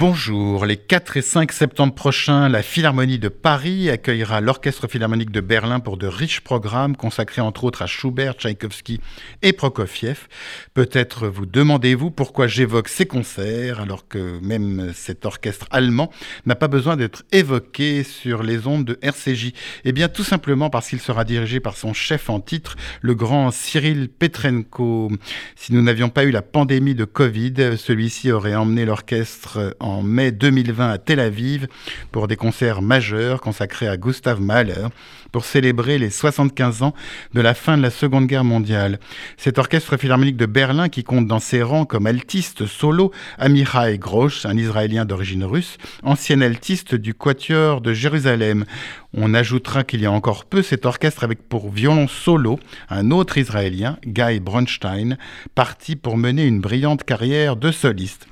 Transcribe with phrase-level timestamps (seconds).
[0.00, 5.42] Bonjour, les 4 et 5 septembre prochains, la Philharmonie de Paris accueillera l'Orchestre Philharmonique de
[5.42, 8.98] Berlin pour de riches programmes consacrés entre autres à Schubert, Tchaïkovski
[9.42, 10.26] et Prokofiev.
[10.72, 16.10] Peut-être vous demandez-vous pourquoi j'évoque ces concerts alors que même cet orchestre allemand
[16.46, 19.52] n'a pas besoin d'être évoqué sur les ondes de RCJ.
[19.84, 23.50] Eh bien tout simplement parce qu'il sera dirigé par son chef en titre, le grand
[23.50, 25.12] Cyril Petrenko.
[25.56, 30.32] Si nous n'avions pas eu la pandémie de Covid, celui-ci aurait emmené l'orchestre en mai
[30.32, 31.66] 2020 à Tel Aviv
[32.12, 34.86] pour des concerts majeurs consacrés à Gustav Mahler
[35.32, 36.94] pour célébrer les 75 ans
[37.34, 38.98] de la fin de la Seconde Guerre mondiale.
[39.36, 44.46] Cet orchestre philharmonique de Berlin qui compte dans ses rangs comme altiste solo Amichai Grosch,
[44.46, 48.64] un Israélien d'origine russe, ancien altiste du Quatuor de Jérusalem.
[49.12, 53.38] On ajoutera qu'il y a encore peu cet orchestre avec pour violon solo un autre
[53.38, 55.16] Israélien, Guy Bronstein,
[55.54, 58.26] parti pour mener une brillante carrière de soliste.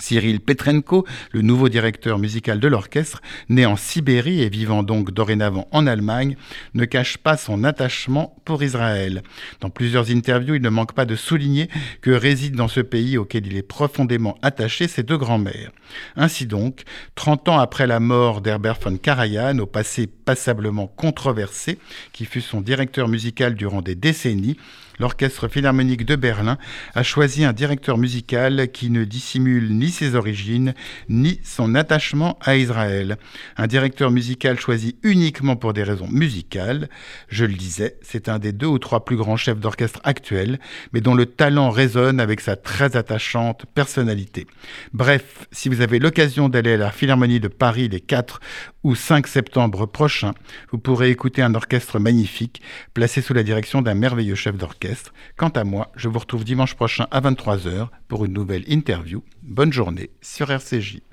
[0.00, 5.68] Cyril Petrenko, le nouveau directeur musical de l'orchestre, né en Sibérie et vivant donc dorénavant
[5.70, 6.36] en Allemagne,
[6.74, 9.22] ne cache pas son attachement pour Israël.
[9.60, 11.68] Dans plusieurs interviews, il ne manque pas de souligner
[12.00, 15.70] que réside dans ce pays auquel il est profondément attaché ses deux grands-mères.
[16.16, 16.82] Ainsi donc,
[17.14, 21.78] 30 ans après la mort d'Herbert von Karajan, au passé passablement controversé,
[22.12, 24.56] qui fut son directeur musical durant des décennies,
[24.98, 26.58] l'Orchestre philharmonique de Berlin
[26.94, 30.72] a choisi un directeur musical qui ne dissimule ni ses origines,
[31.10, 33.18] ni son attachement à Israël.
[33.58, 36.88] Un directeur musical choisi uniquement pour des raisons musicales.
[37.28, 40.58] Je le disais, c'est un des deux ou trois plus grands chefs d'orchestre actuels,
[40.94, 44.46] mais dont le talent résonne avec sa très attachante personnalité.
[44.94, 48.40] Bref, si vous avez l'occasion d'aller à la Philharmonie de Paris les 4
[48.84, 50.32] ou 5 septembre prochains,
[50.70, 52.62] vous pourrez écouter un orchestre magnifique
[52.94, 55.12] placé sous la direction d'un merveilleux chef d'orchestre.
[55.36, 59.22] Quant à moi, je vous retrouve dimanche prochain à 23h pour une nouvelle interview.
[59.42, 61.00] Bonne journée sur RCJ.